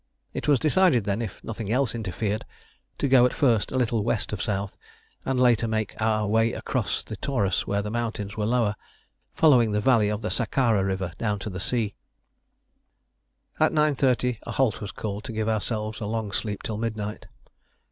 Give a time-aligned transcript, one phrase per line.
[0.33, 2.43] It was decided then, if nothing else interfered,
[2.97, 4.75] to go at first a little west of south,
[5.25, 8.75] and later make our way across the Taurus where the mountains were lower,
[9.35, 11.93] following the valley of the Sakara river down to the sea.
[13.59, 14.35] At 9.30 P.M.
[14.41, 17.27] a halt was called to give ourselves a long sleep till midnight.